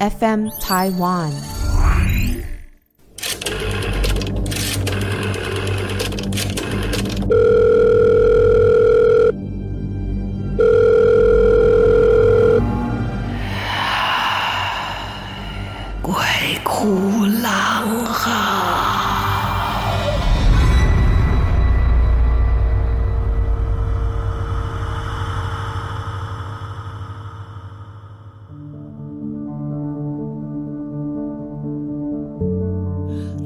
[0.00, 1.63] FM Taiwan。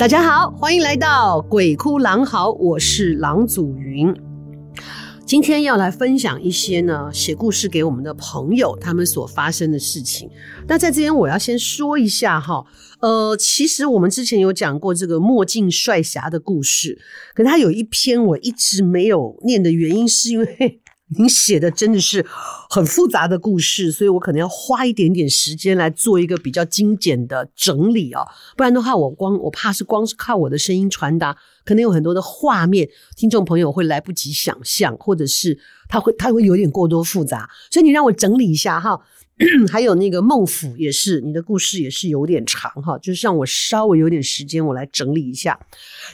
[0.09, 4.11] 大家好，欢迎来到鬼哭狼嚎，我是郎祖云。
[5.27, 10.31] 今天要来分享一些呢，写故事给我们的朋友他们所发生的事情。
[10.67, 12.65] 那在这边我要先说一下哈，
[13.01, 16.99] 呃，其实我们之前有讲过这个墨镜帅侠的故事，
[17.35, 20.81] 可是他有一篇我一直没有念的原因是因为。
[21.17, 22.25] 您写的真的是
[22.69, 28.27] 很复杂的故事，所以我可能要花一点点时间来做一个比较精简的整理哦，
[28.57, 39.01] 不然的话，我光我怕是光是靠我的声音传达，可能有很多的画面，听众朋友会来不及想象，或者是他会他会有点过多复杂，所以你让我整理一下哈。
[39.71, 45.59] 还有那个孟府也是，你的故事也是有点长哈，就是让我稍微有点时间，我来整理一下。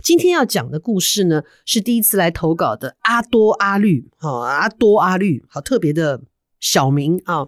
[0.03, 6.23] 今天要讲的故事呢，是第一次来投稿的阿多阿绿，哈，阿多阿绿，好特别的
[6.61, 7.47] 小名啊。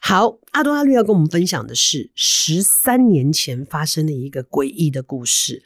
[0.00, 5.62] 好，阿多阿绿要跟我们分享的是十三年前发生的一个诡异的故事，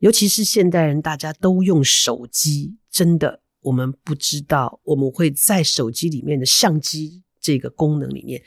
[0.00, 8.42] 尤其是现代人大家都用手机，真的我们不知道我们会在手机里面的相机这个功能里面。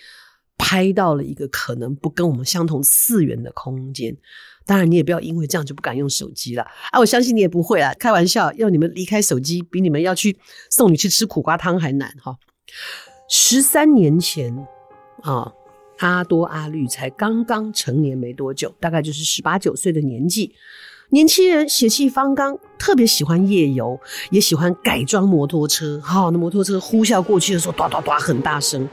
[0.58, 4.16] 拍到了一个可能不跟我们相同次元的空间，
[4.66, 7.00] 当然你也不要因为这样就不敢用手机了啊！
[7.00, 10.38] 我相信你也不会啊，开玩笑，要你们离开手机比你们要去
[10.70, 12.38] 送你去吃苦瓜汤还难哈。
[13.30, 14.66] 十三年前
[15.22, 15.52] 啊，
[16.00, 20.56] 阿多阿绿才刚刚成年没多久，大概就是十八九岁的年纪，
[21.10, 24.00] 年轻人血气方刚，特别喜欢夜游，
[24.32, 26.00] 也喜欢改装摩托车。
[26.04, 28.88] 好，那摩托车呼啸过去的时候，哒哒哒很大声。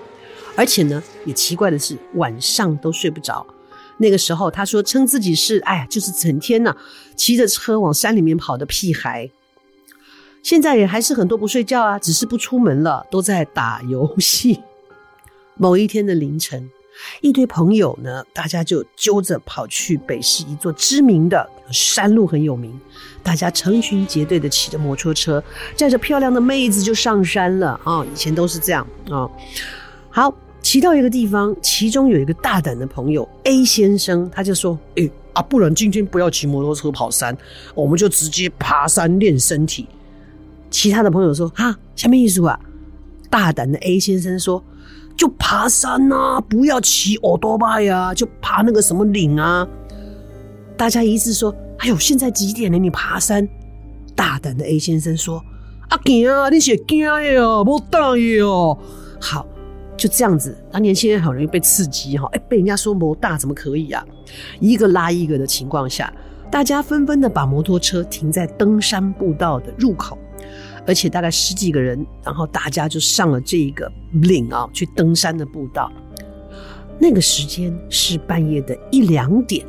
[0.55, 3.47] 而且呢，也奇怪的是，晚上都睡不着。
[3.99, 6.75] 那个时候，他说称自己是，哎呀，就是整天呢
[7.15, 9.31] 骑着车往山里面跑的屁孩。
[10.43, 14.61] 现在也还是很多不睡觉啊，只是不出门了，都在打游戏。
[15.55, 16.69] 某一天的凌晨，
[17.21, 22.81] 一堆朋友呢，大家就揪着跑去北市一座知名的山路，很有名。
[23.23, 25.43] 大家成群结队的骑着摩托车，
[25.77, 28.05] 载着漂亮的妹子就上山了啊！
[28.05, 29.31] 以前都是这样啊。
[30.15, 37.35] 好，骑到一个地方，其中有一个大胆的朋友 A 先生，他就说：“诶、欸、啊，不然今天不要骑摩托车跑山，
[37.75, 39.89] 我们就直接爬山练身体。”
[40.71, 42.61] 其他的朋友说：“哈，什么意思啊？”
[43.31, 44.63] 大胆的 A 先生说
[45.17, 49.67] ：“就爬山啊，不要骑欧多巴呀，就爬那个什么岭啊。”
[50.77, 52.77] 大家一致说：“哎呦，现在几点了？
[52.77, 53.49] 你爬山？”
[54.15, 55.43] 大胆的 A 先生说
[55.89, 57.11] ：“啊，惊啊，你是惊的
[57.43, 58.77] 哦，莫大爷哦。”
[59.19, 59.47] 好。
[59.97, 64.05] 就这样子，那年轻人很容易被刺激哈，哎，被人家说摩大怎么可以啊？
[64.59, 66.13] 一个拉一个的情况下，
[66.51, 70.19] 大家纷纷的把摩托车停在登山步道的入口，
[70.87, 75.93] 而且大概十几个人，然后大家就上了这一个岭啊，去登山的步道。
[76.99, 79.67] 那个时间是半夜的一两点，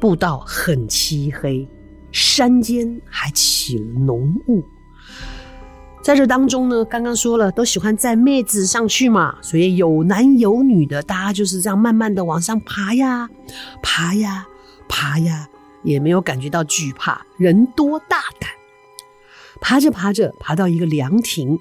[0.00, 1.66] 步道很漆黑，
[2.12, 4.62] 山间还起了浓雾。
[6.04, 13.26] 在这当中呢，刚刚说了，都喜欢载妹子上去嘛，所以有男有女的，大家就是这样慢慢的往上爬呀，
[13.82, 14.46] 爬呀，
[14.86, 15.48] 爬呀，
[15.82, 18.50] 也没有感觉到惧怕，人多大胆。
[19.62, 21.58] 爬着爬着，爬到一个凉亭，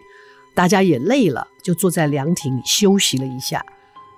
[0.54, 3.66] 大家也累了，就坐在凉亭休息了一下，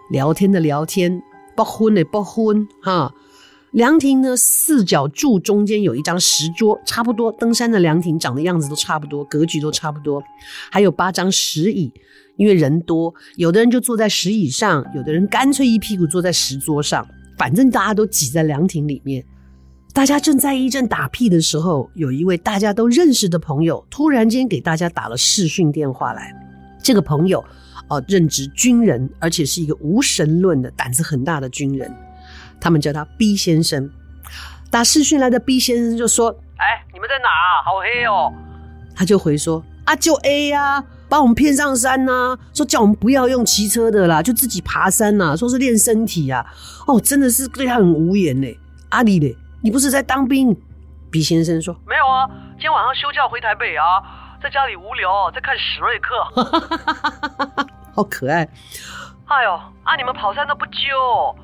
[0.10, 1.22] 聊天的聊天，
[1.56, 3.14] 不婚的不婚，哈。
[3.76, 10.24] 凉亭呢，四角柱中间有一张石桌，差不多登山的凉亭长的样子都差不多，格局都差不多。
[10.72, 11.92] 还有八张石椅，
[12.38, 17.06] 因为人多，有的人就坐在石椅上，有的人干脆一屁股坐在石桌上，
[17.38, 19.22] 反正大家都挤在凉亭里面。
[19.94, 26.34] 大家正在一阵打屁的时候，有一位大家都认识的朋友突然间给大家打了视讯电话来。
[26.82, 27.44] 这个朋友
[27.90, 31.94] 哦，任职军人，而且是一个无神论的、胆子很大的军人。
[32.66, 33.92] 他们叫他 B 先生，
[34.72, 37.62] 打视讯来的 B 先生就说：“哎，你们在哪啊？
[37.64, 38.34] 好黑哦！”
[38.98, 46.44] 他就回说：“啊，就 A 呀，把我们骗上山呐，说叫我们不要用骑车的啦，就自己爬山呐，说是练身体啊。
[46.88, 48.48] 哦，真的是对他很无言呢。
[48.90, 50.60] 阿里嘞，你不是在当兵
[51.12, 54.02] ？”B 先生说：“没有啊，今天晚上休假回台北啊，
[54.42, 58.50] 在家里无聊，在看史瑞克， 好可爱。
[59.26, 59.54] 哎呦，
[59.84, 61.36] 啊，你们跑山都不揪。”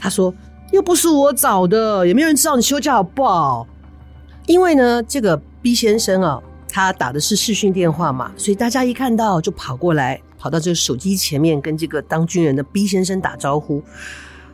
[0.00, 0.32] 他说
[0.72, 3.66] ：“又不是我找的，也没有人知道你休假好不好。”
[4.46, 13.82] 因为呢，这个 B 先生啊，他打的是视讯电话嘛，所以大家一看到就跑过来，跑到这个手机前面跟这个当军人的 B 先生打招呼。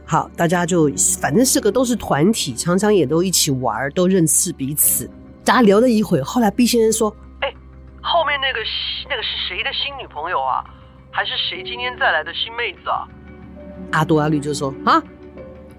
[0.04, 0.90] 好，大家就
[1.20, 5.08] 反正是个都是团体，常常也都一起玩，都认识彼此。
[5.44, 7.52] 大家聊了一会，后来 B 先生说：“哎，
[8.02, 8.58] 后面那个
[9.08, 10.64] 那个是谁的新女朋友啊？
[11.10, 13.06] 还是谁今天再来的新妹子啊？”
[13.92, 15.00] 阿多阿绿就说：“啊，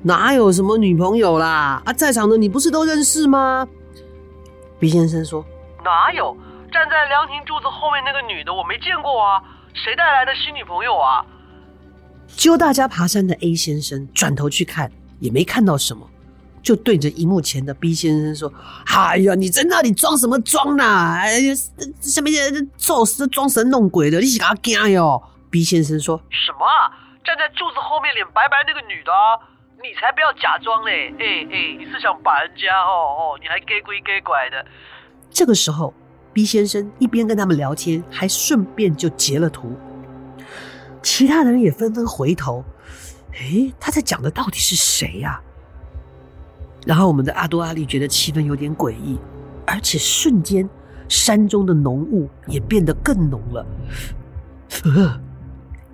[0.06, 1.82] 哪有什么女朋友啦？
[1.84, 3.68] 啊，在场的你不是都认识吗
[4.80, 5.44] ？”B 先生说
[5.84, 6.38] ：“哪有？
[6.72, 9.42] 站在凉亭柱子后面那个女的我没见过啊，
[9.74, 11.26] 谁带来的新女朋友啊？”
[12.38, 16.08] 揪大家爬山的 A 先生转头去看，也没看到什么，
[16.62, 18.54] 就对着荧幕前的 B 先生说
[18.94, 20.84] ：“哎呀，你在那里装什么装呢？
[21.16, 21.54] 哎呀，
[22.00, 26.66] 下面做事装神弄鬼的，你是给他惊哟？”B 先生说：“什么？
[27.24, 29.12] 站在柱子后面脸白白那个女的，
[29.88, 31.14] 你才不要假装嘞！
[31.20, 34.66] 哎哎，你是想把人家哦哦，你还给鬼给怪的。”
[35.30, 35.94] 这个时候
[36.34, 39.78] ，B 先生一边跟他们聊天，还顺便就截了图。
[41.04, 42.66] 其他的人也纷纷回头，
[43.34, 45.40] 诶，他在讲的到底是谁呀？
[46.88, 49.20] 然后我们的阿多阿力觉得气氛有点诡异，
[49.68, 50.68] 而且瞬间
[51.08, 53.64] 山中的浓雾也变得更浓了。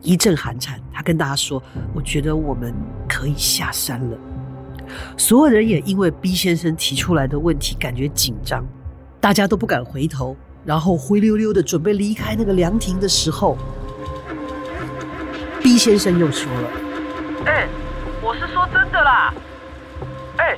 [0.01, 1.61] 一阵寒颤，他跟大家说
[1.93, 2.73] ：“我觉得我们
[3.21, 4.17] 可以下山了。”
[5.15, 8.65] 所有人也因为 B 先生提出来的问题感觉紧张，
[9.19, 10.35] 大家都不敢回头，
[10.65, 13.55] 然后灰溜溜的准备离开那个凉亭的时候。
[15.61, 16.67] B 先生又说了
[17.45, 17.67] ：“哎、
[18.21, 19.33] 我是说真的啦，
[20.37, 20.57] 哎、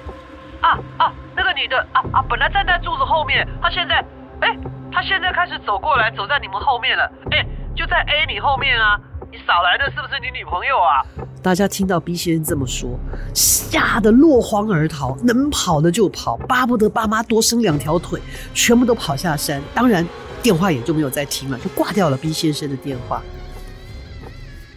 [0.61, 4.03] 啊啊，那个女的啊啊，本来站在柱子后面，她现在，
[4.39, 4.57] 哎、
[4.91, 7.45] 她现在开始走过来，走在你们后面了，哎、
[7.75, 8.97] 就在 A 你后面啊，
[9.33, 11.01] 你少来的是不是你女朋友啊？”
[11.41, 12.99] 大家听到 B 先生这么说，
[13.33, 18.21] 吓得落荒而逃，能跑的就跑，巴不得爸妈多生两条腿，
[18.53, 19.59] 全部都跑下山。
[19.73, 20.07] 当然，
[20.43, 23.23] 电话也就没有再听了，就挂掉了 B 先生的电话。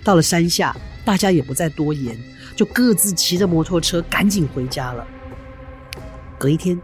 [0.03, 0.75] 到了山下，
[1.05, 2.19] 大家也不再多言，
[2.57, 5.07] 就各自骑着摩托车赶紧回家了。
[6.39, 6.81] 隔一天，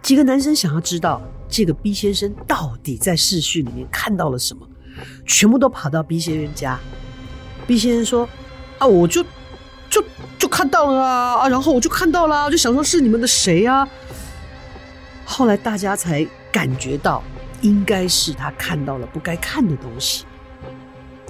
[0.00, 1.20] 几个男生想要知道
[1.50, 4.66] 这个 B 先生到底在视讯里面看到了什么，
[5.26, 6.78] 全部都跑到 B 先生家。
[7.66, 8.28] B 先生说
[8.78, 9.24] ：“啊，我就
[9.88, 10.04] 就
[10.38, 13.88] 就看到了啊啊，然后我就看到了，我就想说是你们的谁啊？”
[15.24, 17.22] 后来大家才感觉到，
[17.62, 20.24] 应该是他看到了不该看的东西。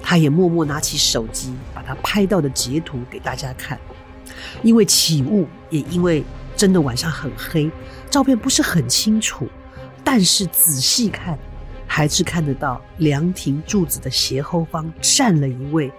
[0.01, 3.79] 他也默默拿起手机，把他拍到的截图给大家看。
[4.61, 6.23] 因为起雾，也因为
[6.55, 7.71] 真的晚上很黑，
[8.09, 9.47] 照片不是很清楚。
[10.03, 11.39] 但是仔细看，
[11.95, 15.89] 还是看得到凉亭柱子的斜后方站了一位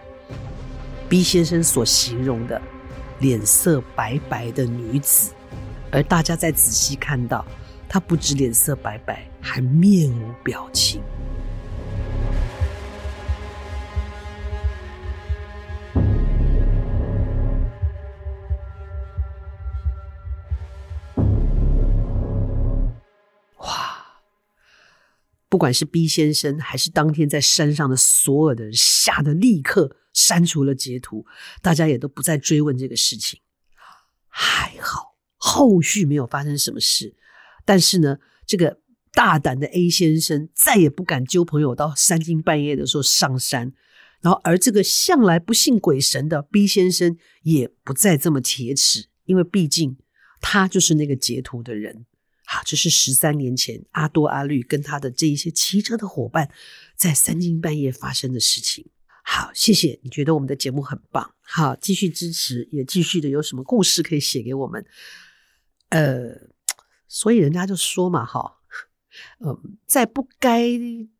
[1.08, 2.60] B 先生所形容的
[3.18, 5.32] 脸色白白的女子。
[5.90, 7.42] 而大家再仔细看到，
[7.88, 11.00] 她不止脸色白白，还面无表情。
[25.56, 31.24] 不管是 B 先生，还是当天在山上的所有的人，吓得立刻删除了截图，
[31.62, 33.40] 大家也都不再追问这个事情。
[34.28, 37.16] 还好，后续没有发生什么事。
[37.64, 38.80] 但是呢，这个
[39.12, 43.72] 大胆的 A 先生再也不敢揪朋友到三更半夜的时候上山，
[44.20, 49.96] 然后而这个向来不信鬼神的 B 先生也不再这么铁齿，因为毕竟
[50.42, 52.04] 他就是那个截图的人。
[52.46, 56.48] 好，这是十三年前阿多阿绿跟他的这一些骑车的伙伴
[56.96, 58.88] 在三更半夜发生的事情。
[59.24, 64.86] 好，谢谢你觉得我们的节目很棒，好，继续支持，也继续的有什么故事可以写给我们。
[65.88, 66.30] 呃，
[67.08, 68.58] 所以人家就说嘛，哈，
[69.40, 70.70] 呃，在不该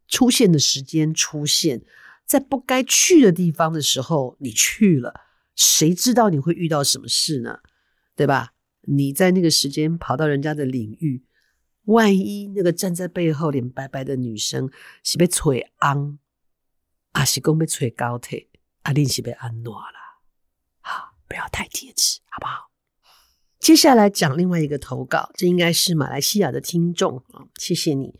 [0.07, 1.85] 出现的时间出现，
[2.25, 5.23] 在不该去的地方的时候你去了，
[5.57, 7.59] 谁知道你会遇到什么事呢？
[8.15, 8.53] 对吧？
[8.87, 11.25] 你在那个时间跑到人家的领域，
[11.87, 14.71] 万一那个站在背后脸白白的女生
[15.03, 16.19] 是被吹昂，
[17.13, 18.49] 还是讲被吹高铁，
[18.83, 20.21] 阿玲是被安诺了。
[20.81, 22.71] 好，不要太贴齿，好不好？
[23.59, 28.15] 接下来讲另外一个投稿，这应该是马来西亚的听众啊，谢谢你，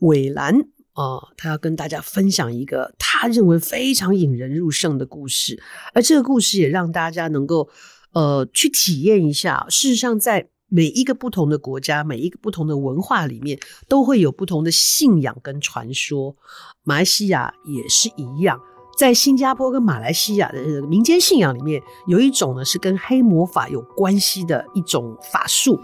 [0.00, 0.54] 伟兰
[0.94, 5.62] 啊，他要跟大家分享一个他认为非常引人入胜的故事，
[5.92, 7.68] 而这个故事也让大家能够。
[8.12, 9.66] 呃，去体验一下。
[9.68, 16.36] 事实上，在每一个不同的国家、每一个不同的文化里面，都会有不同的信仰跟传说。
[16.84, 18.60] 马来西亚也是一样，
[18.98, 25.80] 在新加坡跟马来西亚的民间信仰里面，有一种呢是跟黑魔法有关系的一种法术，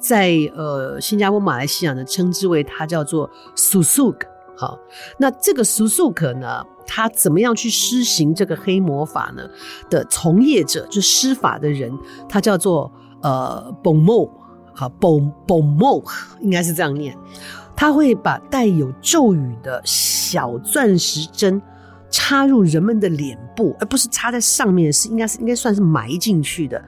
[0.00, 4.33] 在呃新加坡、马来西亚呢称之为它叫做 Susuk。
[4.56, 4.78] 好，
[5.18, 9.42] 那这个苏素可呢，他怎么样去施行这个黑魔法呢？
[9.90, 11.92] 的从业者就施法的人，
[12.28, 12.90] 他叫做
[13.22, 14.30] 呃 Bomo，
[14.72, 16.04] 好 Bom Bomo
[16.40, 17.16] 应该是这样念，
[17.74, 21.60] 他会把带有咒语的小钻石针。
[22.10, 26.80] 插入人们的脸部，而不是插在上面，是应该是应该算是埋进去的。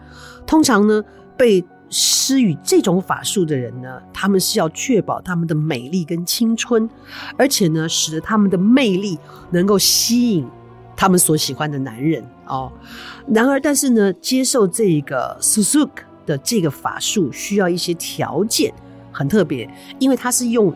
[0.47, 1.03] 通常呢，
[1.37, 6.89] 被施予这种法术的人呢，他们是要确保他们的美丽跟青春，
[7.37, 9.19] 而且呢，使得他们的魅力
[9.51, 10.47] 能够吸引
[10.97, 12.73] 他们所喜欢的男人哦。
[13.29, 15.91] 然而，但是呢，接受这个 Susuk
[16.25, 18.73] 的这个法术需要一些条件。
[19.13, 19.67] 很特别，
[19.99, 20.71] 因为它是用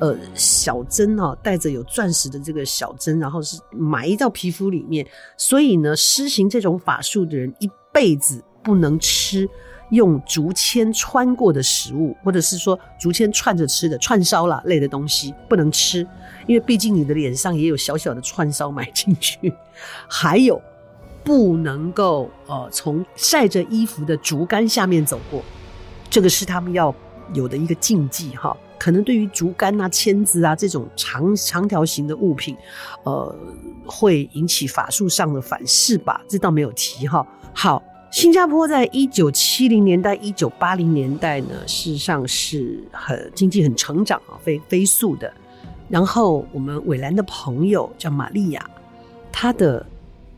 [0.00, 5.06] 呃小针哦，带着有钻石的这个小针，然后是埋到皮肤里面，
[5.38, 9.48] 所以呢，施行这种法术的人一辈子不能吃
[9.90, 16.06] 用竹签穿过的食物，或者是说竹签串着吃的串烧啦类的东西不能吃，
[16.46, 19.52] 因为毕竟你的脸上也有小小的串烧埋进去，
[20.08, 20.60] 还有
[21.22, 25.42] 不能够呃从晒着衣服的竹竿下面走过，
[26.10, 26.94] 这个是他们要。
[27.34, 32.56] 有的一个禁忌哈，可能对于竹竿啊、签子啊这种长长条形的物品，
[33.02, 33.36] 呃，
[33.84, 36.22] 会引起法术上的反噬吧？
[36.28, 37.26] 这倒没有提哈。
[37.52, 45.32] 好，新加坡在一九七零年代、一九八零年代呢，事实上是很经济很成长啊，飞飞速的。
[45.88, 48.70] 然后我们韦兰的朋友叫玛利亚，
[49.30, 49.84] 她的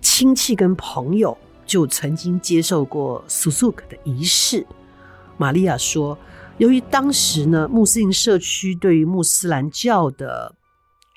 [0.00, 4.66] 亲戚跟朋友就曾经接受过苏苏克的仪式。
[5.36, 6.18] 玛利亚说。
[6.58, 10.52] 由于当时呢，穆斯林社区对于穆斯兰教的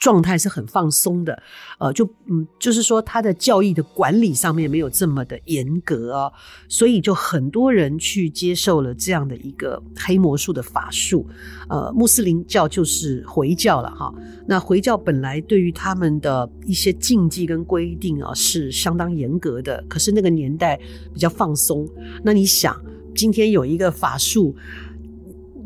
[0.01, 1.43] 状态是很放松的，
[1.77, 6.33] 呃，就嗯，就是说他的教义的管理上面没有这么的严格哦，
[6.67, 11.29] 所以就很多人去接受了这样的一个黑魔术的法术。
[11.69, 14.11] 呃，穆斯林教就是回教了哈，
[14.47, 20.79] 那回教本来对于他们的一些禁忌跟规定啊是相当严格的，可是那个年代
[21.13, 21.87] 比较放松。
[22.23, 22.75] 那你想，
[23.13, 24.55] 今天有一个法术。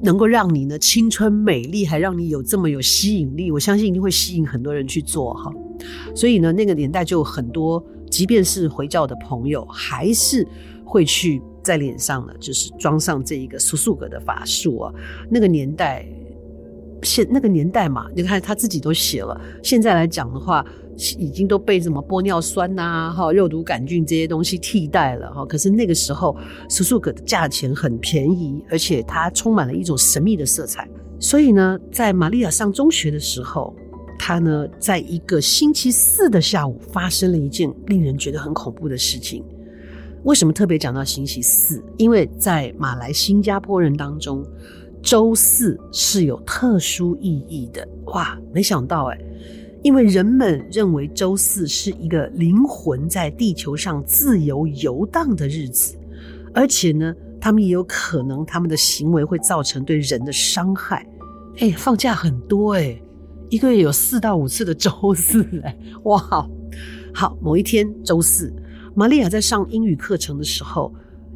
[0.06, 5.52] 能够让你呢青春美丽，还让你有这么有吸引力，我相信一定会吸引很多人去做哈。
[6.16, 10.48] 所以呢，那个年代就很多，即便是回教的朋友，还是
[10.86, 14.94] 会去在脸上呢，就是装上这一个苏苏格的法术啊。
[15.30, 16.08] 那个年代，
[17.02, 19.40] 现那个年代嘛，你看他自己都写了。
[19.62, 20.66] 现在来讲的话。
[21.18, 25.46] 已经都被什么玻尿酸呐、哈肉毒杆菌这些东西替代了哈。
[25.46, 26.36] 可是那个时候，
[26.70, 30.88] 苏苏格的价钱很便宜，而且它充满了一种神秘的色彩。
[31.20, 33.76] 所以呢，在玛利亚上中学的时候，
[34.18, 39.44] 她呢，在一个星期四的下午，发生了一件令人觉得很恐怖的事情。
[40.24, 41.84] 为什么特别讲到星期四？
[41.98, 44.46] 因为在马来新加坡人当中，
[45.02, 47.88] 周四是有特殊意义的。
[48.08, 49.20] 哇，没想到哎。
[49.86, 55.96] 因为人们认为周四是一个灵魂在地球上自由游荡的日子，
[56.56, 61.08] 而且呢，他们也有可能他们的行为会造成对人的伤害。
[61.60, 63.00] 哎，放假很多哎，
[63.48, 66.18] 一个月有四到五次的周四哎， 哇！
[67.14, 68.52] 好，某一天周四，
[68.96, 70.92] 玛利亚在上英语课程的时候，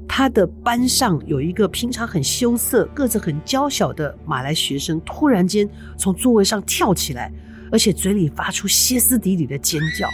[0.08, 7.32] 她的班上有一个平常很羞涩、个子很娇小的马来学生，突然间从座位上跳起来。
[7.72, 10.08] 而且嘴里发出歇斯底里的尖叫，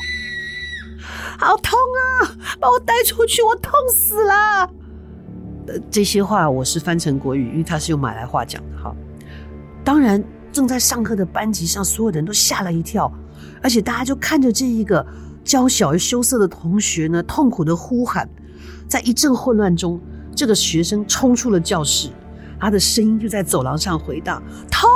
[1.38, 2.36] 好痛啊！
[2.60, 4.70] 把我带出去，我痛死了。
[5.68, 8.96] 呃，这些话我是翻成国语，因为他是用马来话讲的哈。
[9.84, 13.12] 当然，正在上课的班级上，所有人都吓了一跳，
[13.62, 15.06] 而且大家就看着这一个
[15.44, 18.30] 娇小而羞涩的同学呢，痛苦的呼喊。
[18.88, 20.00] 在一阵混乱中，
[20.36, 22.10] 这个学生冲出了教室，
[22.60, 24.90] 他的声音就在走廊上回荡：痛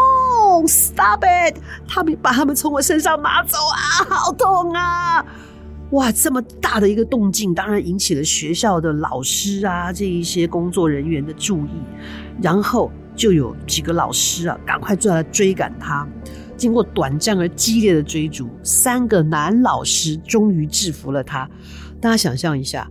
[0.67, 1.57] ！Stop it！
[1.87, 5.25] 他们把他们从我身上拿走啊，好痛啊！
[5.91, 11.69] 哇，这么大的一个动静，当然引起了学校的老师啊，这一些工作人员的注意。
[12.41, 16.07] 然后就有几个老师啊，赶快就来追赶他。
[16.55, 21.49] 经过短暂而激烈的追逐，三个男老师终于制服了他。
[21.99, 22.89] 大家想象一下。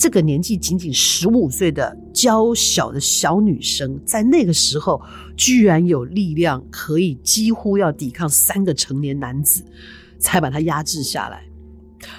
[0.00, 5.00] 这个年纪仅仅十五岁的娇小的小女生，在那个时候
[5.36, 9.62] 居然有力量，可以几乎要抵抗三个成年男子，
[10.18, 11.44] 才把她压制下来。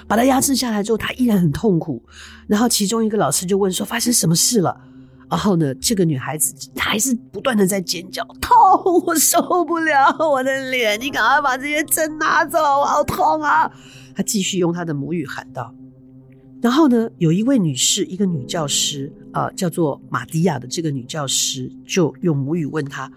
[0.08, 2.02] 把她压制下来之后，她依然很痛苦。
[2.46, 4.74] 然后其中一个老师就问说：“发生什么事了？”
[5.28, 8.56] 然后呢，这个女孩子她还是不断的在尖叫，痛，
[9.06, 13.70] 我受不了我的脸，你赶快把这些针拿走，好痛啊！
[14.16, 15.74] 她继续用她的母语喊道。
[16.60, 23.10] 然后呢，有一位女士，一个女教师，呃，叫做玛迪亚的这个女教师，就用母语问她：“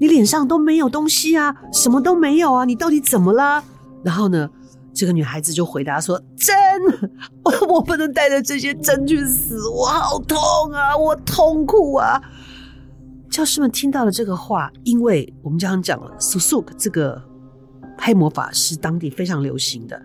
[0.00, 3.62] 你脸上都没有东西啊，什么都没有啊，你到底怎么了？”
[4.02, 4.50] 然后呢，
[4.92, 6.52] 这个女孩子就回答说：“针，
[7.68, 10.36] 我不能带着这些针去死，我好痛
[10.72, 12.20] 啊，我痛苦啊。”
[13.30, 17.22] 教师们听到了这个话，因为我们刚刚讲了，Susuk 这个
[17.96, 20.02] 黑魔法是当地非常流行的。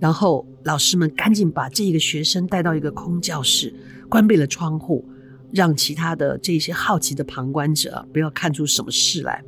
[0.00, 3.74] 然后老师们赶紧把这一个学生带到一个空教室，
[4.08, 5.04] 关闭了窗户，
[5.52, 9.42] 让其他的这些好奇的旁观者不要看出什么事来。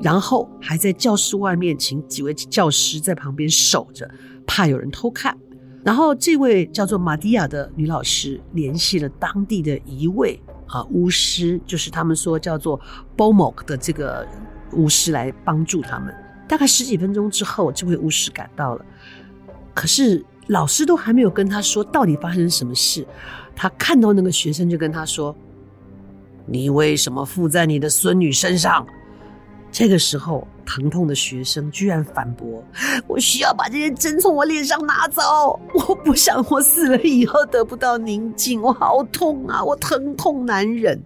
[0.00, 4.08] 然后还在教室外面请几位教师在旁边守着，
[4.46, 5.36] 怕有人偷看。
[5.84, 12.80] 然后这位叫做玛蒂亚的女老师联系了当地的一位啊巫师，就是他们说叫做
[13.16, 14.26] Bomok 的这个
[14.72, 16.14] 巫师来帮助他们。
[16.46, 18.84] 大概十几分钟之后，这位巫师赶到了。
[19.78, 23.06] 可是老师都还没有跟他说到底发生什么事，
[23.54, 25.32] 他看到那个学生就跟他说
[26.46, 28.84] ：“你为什么附在你的孙女身上？”
[29.70, 32.60] 这个时候，疼痛的学生居然反驳
[33.06, 41.00] ：“我需要把这些针从我脸上拿走，我不想我死了以后得不到宁静，我好痛啊，我疼痛难忍。”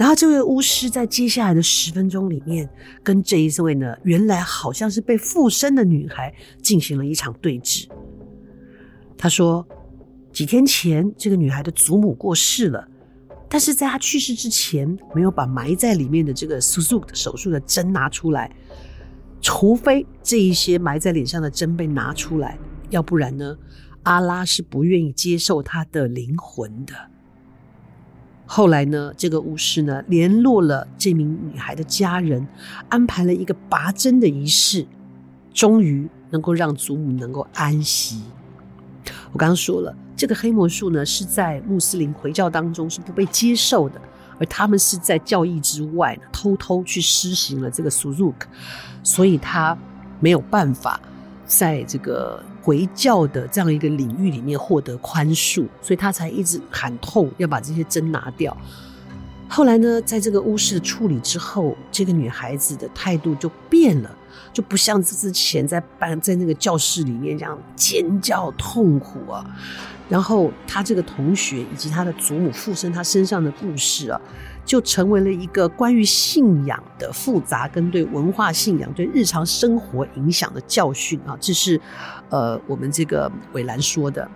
[0.00, 2.66] 然后这位巫师在接下来的十分钟里面，
[3.02, 7.86] 跟这一位呢，原来好像是被附身的女孩进行了一场对峙。
[9.18, 9.68] 他说，
[10.32, 12.88] 几天前这个女孩的祖母过世了，
[13.46, 18.50] 但是在她去世之前，没有把埋在里面的这个 Susuk 的手术的针拿出来，
[19.42, 23.54] 除非这一些埋在脸上的针被拿出来，要不然呢，
[24.04, 26.94] 阿拉是不愿意接受她的灵魂的。
[28.52, 32.44] 后来呢，这个巫师呢联络了这名女孩的家人，
[32.88, 34.84] 安排了一个拔针的仪式，
[35.54, 38.20] 终于能够让祖母能够安息。
[39.30, 44.00] 我刚刚说了，这个黑魔术呢是在穆斯林回教当中是不被接受的，
[44.40, 48.34] 而他们是在教义之外呢偷偷去施行了这个 Susuk，
[49.04, 49.78] 所以他
[50.18, 51.00] 没有办法
[51.46, 52.42] 在这个。
[52.62, 58.56] 回教的这样一个领域里面获得宽恕，所以他才一直喊痛，要把这些针拿掉。
[59.48, 64.16] 后来呢，在这个巫师的处理之后，这个女孩子的态度就变了，
[64.52, 69.44] 就不像之前在班在那个教室里面这样尖叫痛苦啊。
[70.08, 74.20] 然后他这个同学以及他的祖母附身他身上的故事啊。
[74.70, 81.80] 就成为了一个关于信仰的复杂跟对文化信仰对日常生活影响的教训啊，这是
[82.28, 84.30] 呃我们这个韦兰说的。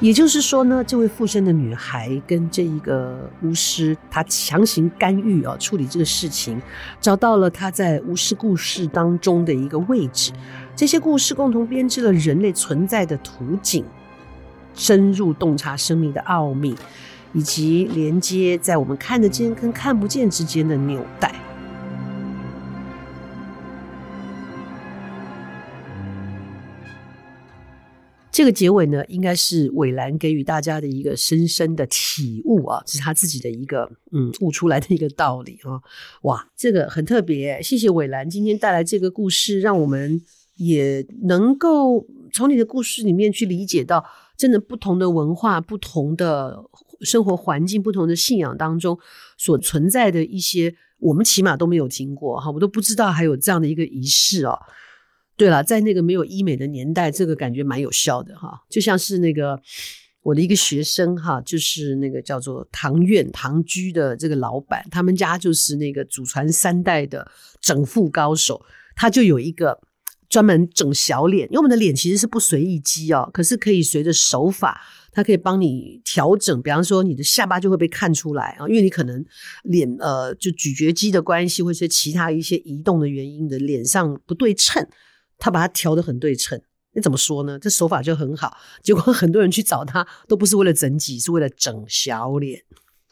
[0.00, 6.58] 也就是说呢，这位附身的女孩跟这一个巫师，他强行干预啊处理这个事情，
[6.98, 10.32] 找到了他在巫师故事当中的一个位置。
[10.74, 13.84] 这些故事共同编织了人类存在的图景，
[14.72, 16.74] 深入洞察生命的奥秘。
[17.38, 21.32] 以及连接在我们看得见跟看不见之间的纽带。
[28.32, 35.78] 这个结尾呢，应该是伟兰给予大家的一个深深的体悟啊，是他自己的一个嗯悟出来的一个道理啊。
[36.22, 40.20] 哇，这个很特别，谢谢伟兰今天带来这个故事，让我们
[40.56, 44.04] 也能够从你的故事里面去理解到，
[44.36, 46.64] 真的不同的文化、不同的。
[47.00, 48.98] 生活环境不同的信仰当中
[49.36, 54.58] 所存在的一些，我们起码都没有听过哈，我都不知道还有这样的一个仪式哦。
[55.36, 59.60] 对了，在那个没有医美的年代，这个感觉蛮有效的哈，就像是那个
[60.22, 67.30] 我的一个学生哈，就是那个叫做唐苑唐居的这个老板，他们家就是那个祖传三代的
[67.60, 68.60] 整复高手，
[68.96, 69.80] 他就有一个
[70.28, 74.80] 专门整小脸，因为我们的脸其实是不随意肌哦，可是可以随着手法。
[75.10, 79.24] 它可以帮你调整，比方说你的下巴就会被看出来啊，因为你可能
[79.64, 84.86] 脸呃就咀嚼肌的关系，或者其他一些移动的原因的脸上不对称，
[85.36, 86.60] 他把它调得很对称。
[86.92, 87.58] 你怎么说呢？
[87.58, 92.62] 这手法就很好，结果很多人去找他都不是为了整脊，是为了整小脸。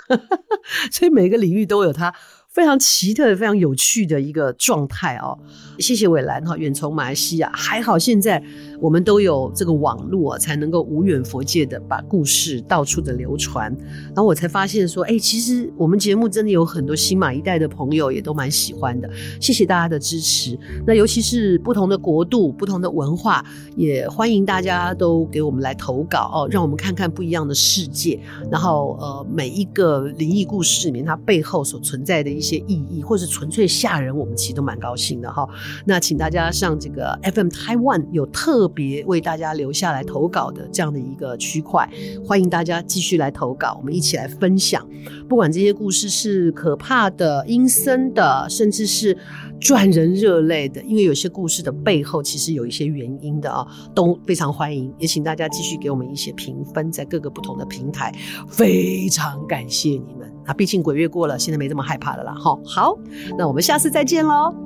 [0.92, 2.14] 所以每个领域都有它
[2.56, 5.38] 非常奇特、非常有趣的一个状态哦。
[5.78, 8.42] 谢谢伟兰哈，远从马来西亚，还好现在。
[8.80, 13.74] 我们都有这个网络啊，才能够无远佛界的把故事到处的流传。
[14.06, 19.08] 然后我才发现说，哎，其实我们节目真的有很多新马一代的朋友也都蛮喜欢的。
[19.40, 20.58] 谢谢大家的支持。
[20.86, 23.44] 那尤其是不同的国度、不同的文化，
[23.76, 28.20] 也欢迎大家都给我们来投稿哦，让我们看看不一样的世界。
[28.50, 35.48] 然后呃，每一个灵异故事里面，它背后所存在的一些意义，或是纯粹吓人，我们其实都蛮高兴的哈、
[35.84, 38.26] 那请大家上这个 FM Taiwan 有
[38.66, 41.88] 特别为大家留下来投稿的这样的一个区块，
[42.26, 44.84] 欢迎大家继续来投稿，我们一起来分享。
[45.28, 49.16] 不管这些故事是可怕的、阴森的，甚至是
[49.60, 54.92] 赚人热泪的，因为有些故事的背后其实有一些原因的啊，都非常欢迎。
[54.98, 58.12] 也请大家继续给我们一些评分，在各个不同的平台，
[58.48, 60.28] 非常感谢你们。
[60.44, 62.34] 啊，毕竟鬼月过了，现在没这么害怕了啦。
[62.34, 62.98] 哈，好，
[63.38, 64.65] 那我们下次再见喽。